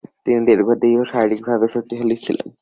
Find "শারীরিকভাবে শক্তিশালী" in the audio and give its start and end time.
1.11-2.15